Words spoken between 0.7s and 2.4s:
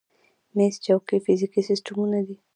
کوچني فزیکي سیسټمونه دي.